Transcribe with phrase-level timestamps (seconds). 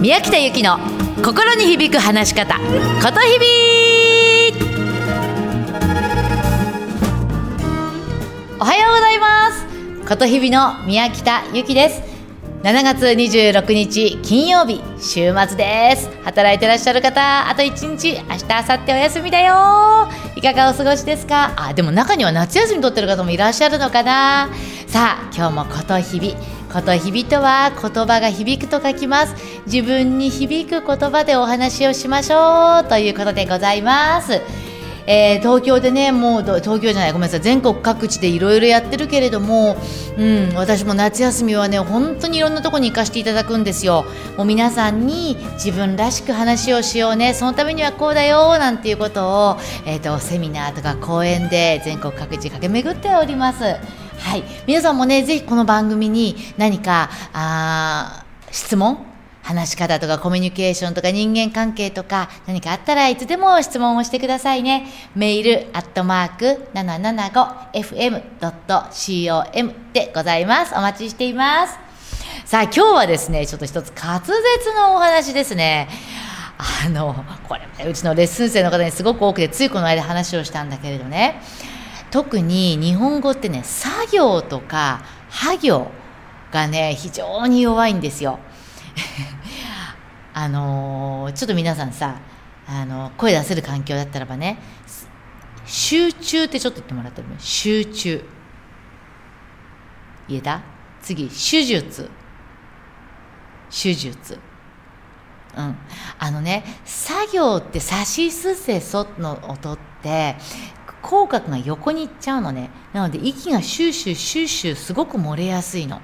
[0.00, 0.78] 宮北由紀の
[1.22, 2.62] 心に響く話し方こ
[3.12, 3.46] とひび
[8.58, 10.08] おはようございます。
[10.08, 12.02] ことひびの宮北由紀です。
[12.62, 16.10] 7月26日金曜日週末です。
[16.24, 20.08] 働いてらっしゃる方あと1日明日明後日お休みだよ。
[20.34, 21.52] いかがお過ごしですか？
[21.56, 24.48] あでも中には夏休み取ってる方もいらっしゃるのかな？
[24.90, 26.34] さあ今日もことひび
[26.72, 29.36] ことひびとは言葉が響くと書きます。
[29.66, 34.42] 自分に響く言葉でお話をしましょうということでございます。
[35.06, 37.40] えー、東京でねもう東京じゃないごめんなさい。
[37.40, 39.76] 全国各地でいろいろやってるけれども、
[40.18, 44.04] うん、私も夏休みはね本当にいろんなとこに行かせていただくんですよ。
[44.36, 47.32] もう皆さんに自分らしく話をしようね。
[47.34, 53.76] そのためにはこうだよなんていうことを、えーと、セミナーとか講演で全国各地駆け巡っております。
[54.20, 59.04] はい皆さんもねぜひこの番組に何かあ質問
[59.42, 64.86] 話し方とかコミュニケーションとか人間関係とか何かあったらいつでも質問をしてくださいね。
[65.16, 70.74] メールアットマーク 775fm.com でございます。
[70.76, 71.76] お待ちしています。
[72.44, 75.88] さあ今日はですね、ちょっと一つ滑舌のお話ですね。
[76.84, 81.40] あの、これ、うちのレッスン生の方にすごく多くて、ついこの間話をしたんだけれどね、
[82.10, 85.90] 特に日本語ってね、作業とか、は行
[86.52, 88.38] がね、非常に弱いんですよ。
[90.34, 92.16] あのー、ちょっと皆さんさ、
[92.66, 94.58] あのー、声出せる環境だったらばね、
[95.66, 98.24] 集中ってちょっと言ってもらっても集中。
[100.28, 100.62] 言えた？
[101.00, 102.10] 次、手術。
[103.70, 104.38] 手術。
[105.56, 105.76] うん。
[106.18, 110.36] あのね、作業ってさしすせその音って、
[111.02, 112.70] 口角が横に行っちゃうのね。
[112.92, 116.00] なので息がシューシューシューシューすごく漏れやすいの。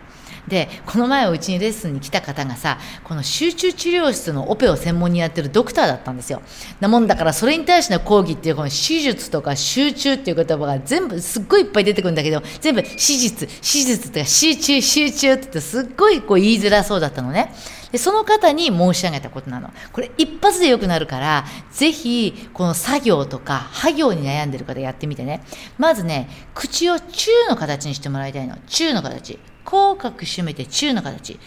[0.48, 6.40] でこの前うちにレッスンに来た方がさこの集中治療室のオペを専門にやってるドクターだったんですよ
[6.80, 17.52] なもんだからそれに対しての講義っていうこの手術とか集中っていう言葉が全部すっごいいっぱい出てくるんだけど全部手術手術とか集中集中って言ってすっごいこう言いづらそうだったのね
[17.96, 25.42] でその方に申し上げたことなのこれ一発で良くなるからぜひこの作業とか作業に悩んでる方やってみてね
[25.78, 31.38] まずね口を中の形にしてもらいたいの中の形口角締めて中の形。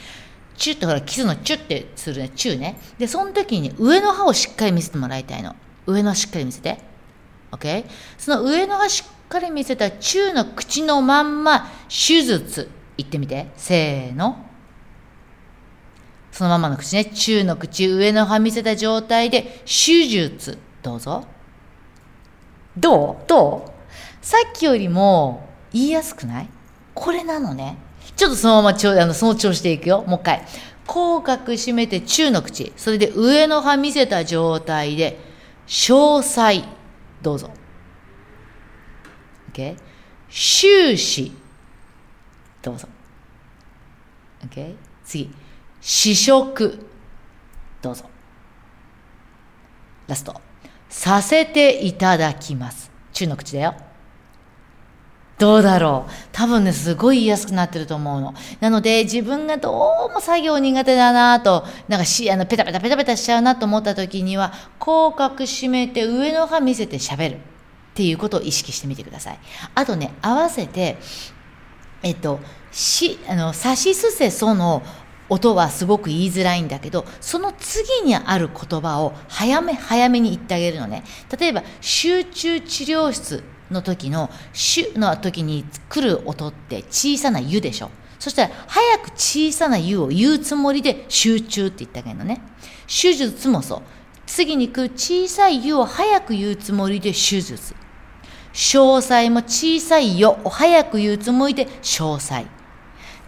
[0.58, 2.78] チュってほら、キスのチュってするね、チューね。
[2.98, 5.56] で、その時に上の歯をしっかり見せてもらいたいの。
[5.88, 6.78] 上の歯しっかり見せて。
[7.52, 7.86] OK?
[8.18, 12.70] その上の歯しっかり見せた中の口のまんま、手術。
[12.98, 13.48] 言ってみて。
[13.56, 14.49] せーの。
[16.40, 17.04] そのままの口ね。
[17.04, 20.58] 中の口、上の歯見せた状態で、手術。
[20.82, 21.26] どうぞ。
[22.78, 23.28] どう？
[23.28, 24.26] どう？
[24.26, 26.50] さっきよりも言いやすくない？
[26.94, 27.76] これなのね。
[28.16, 30.06] ちょっとそのままちょあのその調子でいくよ。
[30.08, 30.46] もう一回。
[30.88, 32.72] 口角締めて中の口。
[32.78, 35.20] それで上の歯見せた状態で、
[35.68, 36.64] 詳細。
[37.22, 37.52] どうぞ。
[39.52, 39.76] OK?
[40.30, 41.34] 終始。
[42.62, 42.88] どうぞ。
[44.48, 44.76] OK?
[45.04, 45.30] 次。
[45.82, 46.86] 試食。
[47.82, 48.06] どうぞ。
[50.08, 50.42] ラスト。
[50.90, 52.92] させていただきます。
[53.14, 53.76] 中の口だよ。
[55.40, 58.34] どうだろう多分ね、すごい言いやすくなってると思うの。
[58.60, 59.72] なので、自分がど
[60.10, 67.40] うも作業苦手だなと、なんかし、あの、ペタペタペタペタしちゃうなと思った時には、口角締めて上の歯見せて喋るっ
[67.94, 69.40] ていうことを意識してみてください。
[69.76, 70.98] あとね、合わせて、
[72.04, 72.42] えっと、
[72.74, 74.84] し、あの、さしすせその
[75.30, 81.04] 音はすごく言いづらいんだけど、その次にある言葉を早め早めに言ってあげるのね。
[81.40, 87.92] 例えば、集中治療室の時の「シュ」の時に来る音って小さな「ゆ」でしょ。
[88.18, 92.42] そしたら早く小さな「ゆ」を言うつもりで集中って言ってあげるのね。
[92.88, 93.82] 手術もそう。
[94.26, 97.76] 次に来る小さい「ゆ」を早く言うつもりで手術。
[98.54, 102.46] 詳細も小さい「よ」を早く言うつもりで詳細。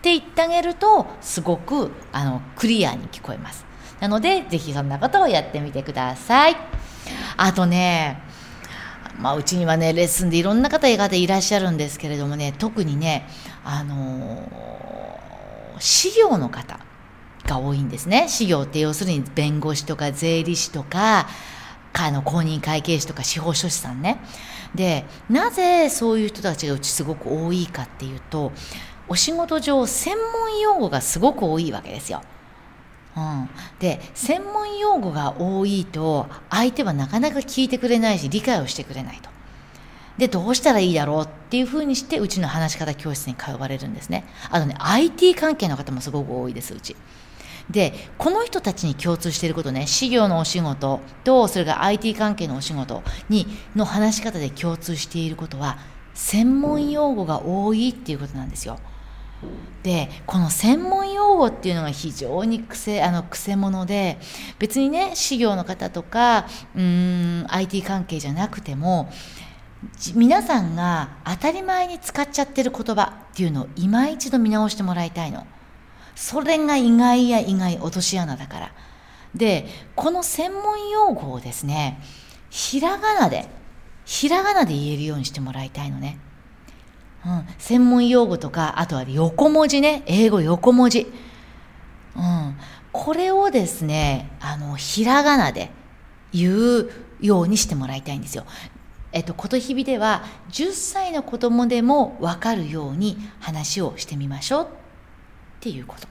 [0.01, 3.65] って言ってあげるとすごくあのクリアに聞こえます。
[4.00, 6.57] なのでぜひそんなことをやってみてください。
[7.38, 8.19] あとね
[9.19, 13.27] まあ、うちにはねレッスンでいろんな方々いらっしゃるんですけれどもね特にね
[13.63, 16.80] あのー、資料の方
[17.45, 18.27] が多いんですね。
[18.27, 21.27] 資料って要するに弁護士とか税理士とか
[21.94, 24.19] あの公認会計士とか司法書士さんね。
[24.74, 28.51] でなぜそういう人たちがうちすごく多いかっていうと
[29.12, 32.22] お仕事上専門用語がすごく多いわけですよ。
[33.18, 33.50] うん、
[33.80, 39.30] で専門用語が多いと相手はなかなか聞いてくれないし理解をしてくれないと。
[40.18, 44.24] でどうしたらいいだろうっていうふうにしてうちの話し方教室に通われるんですね。
[44.50, 46.96] あとね IT 関係の方もすごく多いですうち。
[47.69, 55.80] でこの人たちに共通していることね事業のお仕事とそれが IT 関係のお仕事にの話し方で共通していることは
[56.13, 58.80] 専門用語が多いっていうことなんですよ。
[59.83, 64.19] でこの専門用語っていうのが非常に癖あの癖者で
[64.59, 66.45] 別にね事業の方とか
[66.75, 69.09] うん IT 関係じゃなくても
[70.13, 75.47] 皆さんが当たり前に使っちゃってる言葉っていうのを今一度見直してもらいたいの。
[76.15, 78.71] それが意外や意外落とし穴だから。
[79.33, 79.65] で、
[79.95, 81.99] この専門用語をですね、
[82.49, 83.47] ひらがなで、
[84.05, 86.19] ひらがなで言えるようにしてもらいたいのね。
[87.25, 91.12] うん、専門用語とか、あとは横文字ね、英語横文字。
[92.15, 92.56] うん、
[92.91, 95.71] これをですね、あの、ひらがなで
[96.33, 96.89] 言う
[97.21, 98.45] ようにしてもらいたいんですよ。
[99.13, 104.67] えっと、ことひびでは10歳の子供でも分かるように話をしてみましょうっ
[105.59, 106.07] ていうこと。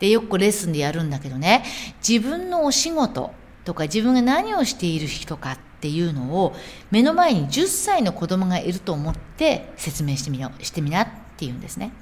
[0.00, 1.64] で、よくレッスンでやるんだけどね、
[2.06, 3.32] 自分のお仕事
[3.64, 6.56] とか自分が何をしている人かってていうのを
[6.90, 11.92] 目の前に10歳の子供がいると思って説明してみよしてみなっていうんですね。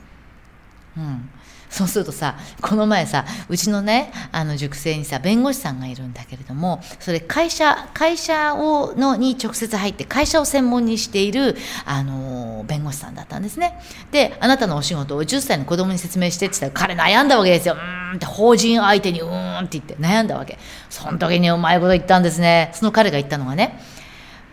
[0.97, 1.31] うん。
[1.73, 11.57] そうするとさ、この前さ、うちのね、あの塾生にさ、弁護士さんがいるんだけれども、それ会社、会社を、の、に直接入って、会社を専門にしている、
[11.87, 13.81] あの、弁護士さんだったんですね。
[14.11, 17.75] で、あなたのお仕事を10歳の子供に説明してって言ったら、彼悩んだわけですよ。
[17.75, 20.59] うーんって法人相手にうーんって言って悩んだわけ。
[20.91, 22.71] その時にうまいこと言ったんですね。
[22.75, 23.81] その彼が言ったのがね、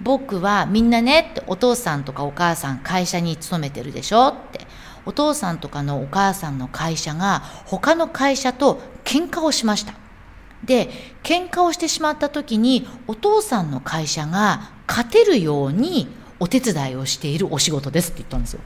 [0.01, 4.61] 僕はみんなねお父さんとかお母さん会社に勤めてるでしょって
[5.09, 9.93] お父さんとかのお母さんの会社が他の会社と喧嘩をしました。
[10.63, 10.91] で、
[11.23, 16.07] 喧嘩をしてしまった時にお父さんの会社が勝てるように
[16.39, 18.59] お手伝いをしているお仕事ですって言ったんですよ。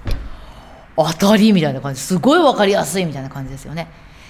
[0.98, 2.02] 当たりみたいな感じ。
[2.02, 3.88] すごいわかりやすいみたいな感じですよね。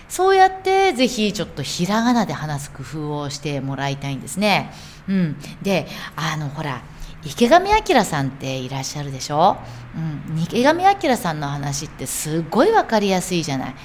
[0.08, 4.72] そうやってぜひちょっとひらがなで話す工夫をしてもらいたいんですね。
[5.08, 5.36] うん。
[5.64, 6.84] で、あの、ほら、
[7.26, 9.58] 池上彰さんっていらっしゃるでしょ、
[9.96, 13.76] うん、池上彰さんの話ってすごい分かりやすいじゃない。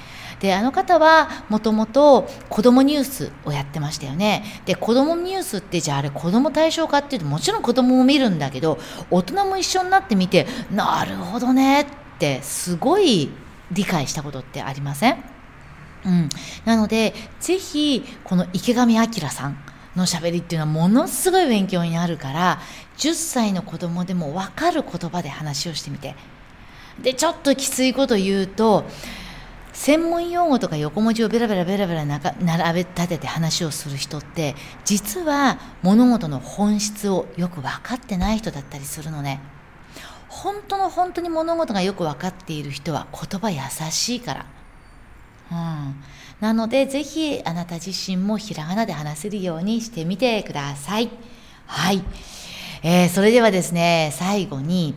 [0.40, 4.44] であの方はもともと子供ニュースをやってましたよね。
[4.66, 8.78] で子供ニュースってじゃああれ子供対象かっていうともちろん子供も見るんだけど
[9.10, 11.86] 大人も一緒になってみてなるほどねっ
[12.20, 13.30] てすごい
[13.72, 15.24] 理解したことってありません？
[16.06, 16.28] うん、
[16.64, 19.58] なのでぜひこの池上彰さん
[19.98, 22.60] の喋りっていうのはものすごい勉強になるから
[22.96, 26.14] 10歳の子供でも分かる言葉で話をしてみて。
[27.02, 28.84] でちょっときついこと言うと
[29.72, 39.40] 専門用語とか横文字をベラベラベラベラ並べ立てて話をする人って実は物事の本質をよく分かってない人だったりするのね。
[40.28, 43.60] 本当の本当に物事がよく分かっている人は言葉優
[43.90, 44.46] しいから。
[45.50, 45.94] うん
[46.40, 51.10] なので、ぜひあなた自身もひらがなで話せるようにしてみてください。
[51.66, 52.02] はい。
[52.84, 54.94] えー、それではですね、最後に、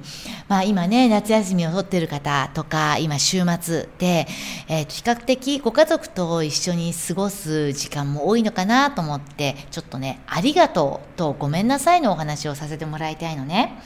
[0.47, 4.27] まあ今ね、夏休みを取っている方とか、今週末で、
[4.67, 13.81] えー、比較的ご家族と一緒に過ごす時間も多いのかなと思って、ちょっとね、ありがとうとごめんなさいのお話をさせてもらいたいのね。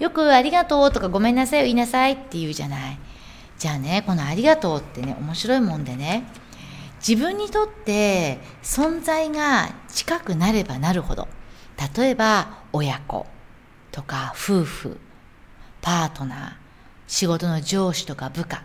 [0.00, 2.98] よくありがとうとかごめんなさいを言いなさいって言うじゃない。
[3.58, 6.24] じゃあね、このありがとうってね、面白いもんでね、
[7.06, 11.28] 自分にとって存在が近くなればなるほど
[11.96, 13.26] 例えば親子
[13.92, 14.98] とか夫婦
[15.80, 16.52] パートナー
[17.06, 18.60] 仕事の上司とか部下っ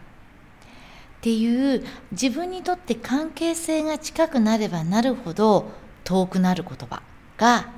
[1.22, 5.72] ていう自分にとって関係性が近くなればなるほど
[6.04, 7.02] 遠くなる言葉
[7.38, 7.70] が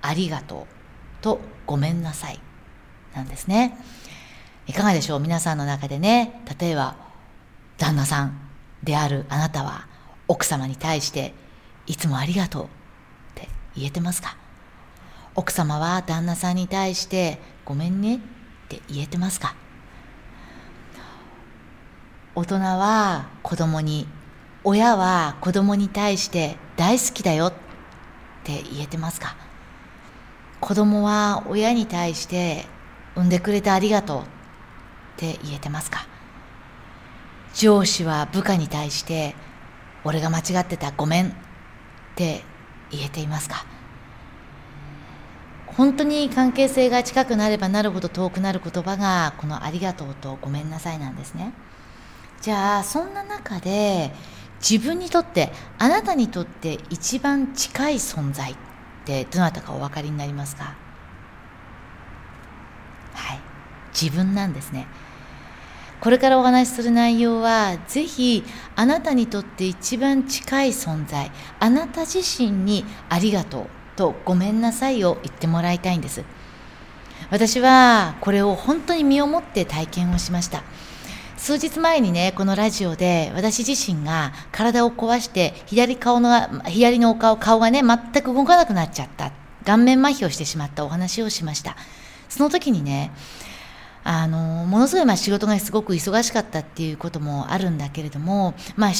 [0.00, 2.40] ありがとうとごめんなさい
[3.14, 3.76] なんですね。
[4.66, 5.20] いかがでしょう？
[5.20, 6.96] 皆さんの中でね例えば
[7.78, 8.38] 旦那さん
[8.82, 9.86] であるあなたは
[10.28, 11.34] 奥様に対して
[11.86, 12.68] いつもありがとうっ
[13.34, 14.36] て言えてますか？
[15.34, 18.18] 奥様は旦那さんに対してごめんねっ
[18.68, 19.54] て言えてますか？
[22.34, 24.08] 大人は子供に
[24.64, 27.52] 親は子供に対して大好きだよっ
[28.44, 29.36] て言えてますか？
[30.60, 32.66] 子供は親に対して
[33.14, 34.24] 産んでくれてありがとう
[35.16, 36.06] って言えてますか？
[37.54, 39.34] 上司は部下に対して
[40.04, 41.32] 俺が間違ってたごめんっ
[42.14, 42.42] て
[42.90, 43.64] 言えていますか？
[45.66, 51.52] 本当に関係性が近くなればなるほど遠くなる言葉がこのありがとうとごめんなさいなんですね。
[52.40, 54.12] じゃあそんな中で
[54.60, 58.56] 自分にとってあなたにとって一番近い存在っ
[59.04, 60.76] てどなたかお分かりになりますか
[63.14, 63.40] はい
[64.00, 64.86] 自分なんですね
[66.00, 68.44] これからお話しする内容は、ぜひ
[68.76, 76.22] あなたにとって一番近い存在、あなた自身にありがとうとごめんなさいを言ってもらいたいんです。
[77.30, 80.62] 私はこれを本当に身をもって体験をしました。
[81.38, 86.30] 数日前にね、このラジオで私自身が体を壊して左顔の、
[86.66, 89.32] 左のお顔、顔がね、全く動かなくなっちゃった。
[89.64, 91.76] 顔面麻痺をしてしまったお話をしました。
[92.28, 93.10] その時にね、
[94.08, 98.90] あの、ものすごいまあ仕事がすごく忙しかったっていうこともあるんだけれども、まあ、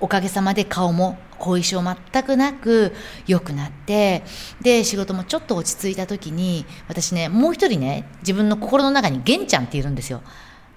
[0.00, 2.94] おかげさまで顔も後遺症全くなく
[3.26, 4.24] 良くなって、
[4.62, 10.22] で、仕事もちょっと落ち着いた時に、私ね、もう一人ね、自分の心の中に玄ちゃんっているんですよ。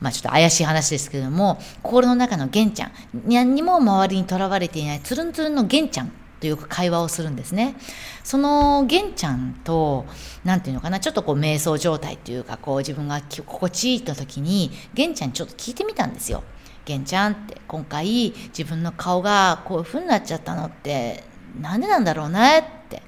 [0.01, 2.91] まあちょっと怪しい話ですけれども、心の中の玄ちゃん、
[3.27, 7.75] 何にも周りにとらわれていないつるんつるんの玄ちゃんとよく会話をするんですね。
[8.23, 10.05] その玄ちゃんと、
[10.43, 16.43] なんていうのかな、ちょっとこう瞑想状態というか、こう自分が心地いいと時に、玄ちゃんにちょっと聞いてみたんですよ。
[16.85, 21.23] 玄ちゃんって今回自分の顔がこういう風になっちゃったのって
[21.61, 23.03] なんでなんだろうねって。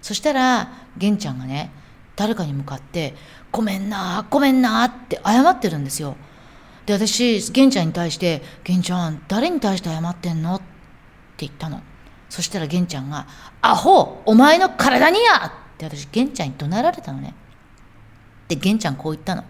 [0.00, 1.70] そしたら玄ちゃんがね、
[2.16, 3.14] 誰かに向かって、
[3.50, 6.16] ごめんな、ごめんなって謝ってるんですよ。
[6.86, 10.64] で、私、玄ちゃんに対して、玄ちゃん、誰に対して謝ってんのって
[11.38, 11.82] 言ったの。
[12.28, 13.26] そしたら玄ちゃんが、
[13.62, 17.34] アホお前の体にやって私、玄ちゃんに怒鳴られたのね。
[18.48, 19.44] で、玄ちゃんこう言ったの。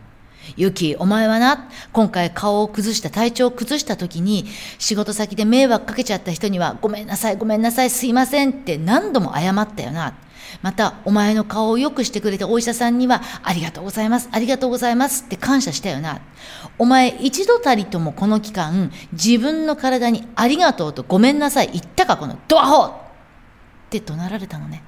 [0.57, 4.47] ユキ、お前はな、今回顔を崩した、体調を崩した時に、
[4.78, 10.14] 仕事先で迷惑かけちゃった人には、ごめんなさい、ごめんなさい、すいませんって何度も謝ったよな。
[10.62, 16.20] また、お前の顔を良くしてくれたお医者さんには、ありがとうございます、ありがとうございますって感謝したよな。
[16.78, 22.92] お前一度たりともこの期間、自分の体にありがとうとごめんなさい言ったか、このドアホっ
[23.90, 24.82] て怒鳴られたのね。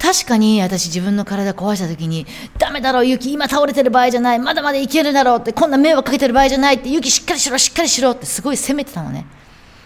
[0.00, 2.26] 確かに私自分の体壊した時に、
[2.58, 9.26] ダメだろ、ユキ、今倒れてる場合じゃない、まだまだいけるだろうって、こんな迷惑かけてる場合じゃないって、ユキしっかりしろ、しっかりしろってすごい責めてたのね。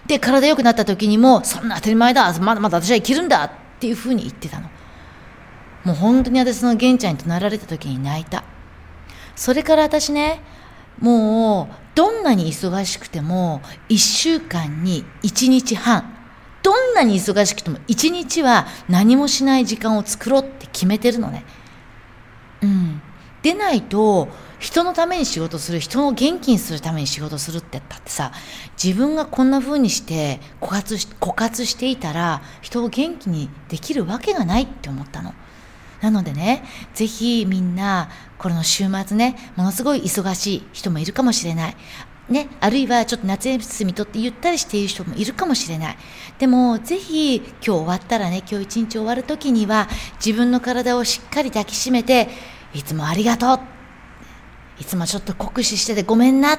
[0.07, 3.51] で、体良くなった時にも、そんな当たり前だ、まだまだ私は生きるんだっ
[3.85, 4.71] ていうふうに言ってたの。
[5.85, 8.45] もう本当に私の玄ちゃんに怒鳴られた時に泣いた。
[9.37, 10.41] それから私ね、
[10.99, 13.61] もう、どんなに忙しくても、
[13.91, 16.17] 1週間に1日半、
[16.63, 21.45] どんなに忙しくても1日は何もしない時間を作ろうって決めてるのね。
[22.63, 23.03] うん。
[23.43, 24.29] でないと、
[24.65, 28.33] 人のために仕事する、人を元気にするために仕事するって言ったってさ、
[28.83, 35.35] 自分がこんな風にして枯渇し、枯渇していたら、人を元気にできるわけがないって思ったの。
[36.01, 41.77] なのでね、ぜひみんな、この週末ね、ものすごい忙しい人もいるかもしれない。
[42.31, 45.99] ね、あるいはちょっと夏休みとってゆったりしている人もいるかもしれない。
[46.39, 49.91] でも、ぜひ今日終わったらね、今日一日終わる時には、
[50.25, 52.31] 自分の体をしっかり抱きしめて、
[52.73, 53.74] いつもありがとう。
[54.81, 56.59] いつもちょっと酷使しててごめんな。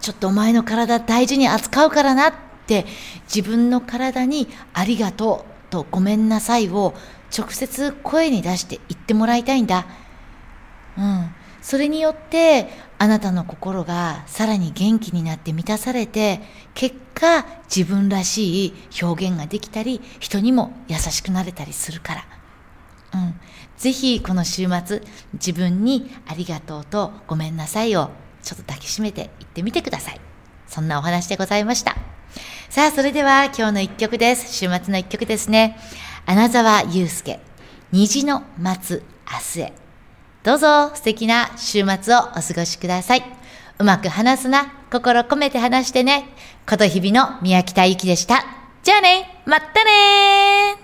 [0.00, 2.34] ちょっとお前の体大事に扱うからなっ
[2.66, 2.84] て、
[3.32, 6.94] 自分の体にありがとうとごめんなさいを
[7.36, 9.86] 直接声に出して言ってもらいたいんだ。
[10.96, 11.34] うん。
[11.62, 16.40] それによって、あなたの心がさらに元気になって満たされて、
[16.74, 22.24] 結果自分らしい表現ができたり、人にも優しくなれたりするから。
[23.14, 23.40] うん。
[23.76, 25.02] ぜひこの週末、
[25.34, 28.10] 自分にありがとうとごめんなさいを
[28.42, 30.20] ちょっと抱きしめて言ってみてください。
[30.66, 31.96] そんなお話でございました。
[32.70, 34.52] さあ、それでは今日の一曲です。
[34.54, 35.78] 週末の一曲ですね。
[36.26, 37.40] 穴沢祐介、
[37.92, 39.72] 虹の待つ明日へ。
[40.42, 43.24] どうぞ素敵な週末をお過ごしください。
[43.78, 46.28] うまく話すな、心込めて話してね。
[46.68, 48.44] こと日々の宮北ゆきでした。
[48.82, 50.83] じゃあね、またね